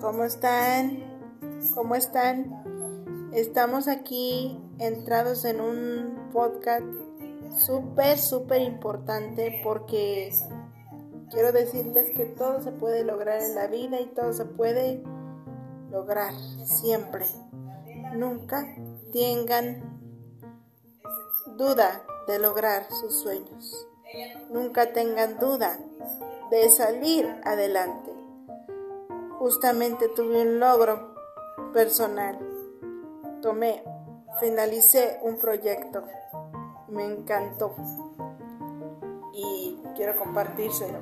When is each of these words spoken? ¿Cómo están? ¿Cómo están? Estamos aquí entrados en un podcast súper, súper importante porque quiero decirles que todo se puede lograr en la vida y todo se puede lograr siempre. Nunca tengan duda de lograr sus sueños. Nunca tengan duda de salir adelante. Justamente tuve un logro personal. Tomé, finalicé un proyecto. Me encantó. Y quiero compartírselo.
¿Cómo 0.00 0.24
están? 0.24 1.02
¿Cómo 1.74 1.94
están? 1.94 3.30
Estamos 3.32 3.88
aquí 3.88 4.60
entrados 4.78 5.46
en 5.46 5.60
un 5.60 6.28
podcast 6.32 6.84
súper, 7.58 8.18
súper 8.18 8.60
importante 8.60 9.62
porque 9.64 10.32
quiero 11.30 11.50
decirles 11.50 12.10
que 12.14 12.26
todo 12.26 12.60
se 12.60 12.72
puede 12.72 13.04
lograr 13.04 13.40
en 13.42 13.54
la 13.54 13.68
vida 13.68 13.98
y 13.98 14.06
todo 14.06 14.34
se 14.34 14.44
puede 14.44 15.02
lograr 15.90 16.34
siempre. 16.64 17.24
Nunca 18.12 18.66
tengan 19.14 19.98
duda 21.56 22.02
de 22.28 22.38
lograr 22.38 22.86
sus 22.90 23.14
sueños. 23.14 23.88
Nunca 24.50 24.92
tengan 24.92 25.38
duda 25.38 25.78
de 26.50 26.68
salir 26.68 27.26
adelante. 27.44 28.15
Justamente 29.38 30.08
tuve 30.08 30.42
un 30.42 30.58
logro 30.58 31.14
personal. 31.72 32.38
Tomé, 33.42 33.84
finalicé 34.40 35.18
un 35.22 35.38
proyecto. 35.38 36.04
Me 36.88 37.04
encantó. 37.04 37.74
Y 39.32 39.78
quiero 39.94 40.16
compartírselo. 40.16 40.98